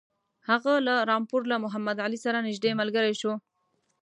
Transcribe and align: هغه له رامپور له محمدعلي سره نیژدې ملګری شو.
هغه 0.49 0.73
له 0.87 0.93
رامپور 1.09 1.41
له 1.51 1.55
محمدعلي 1.65 2.19
سره 2.25 2.45
نیژدې 2.47 2.71
ملګری 2.79 3.13
شو. 3.21 3.33